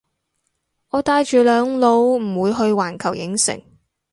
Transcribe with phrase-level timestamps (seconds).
[0.89, 3.61] 我帶住兩老唔會去環球影城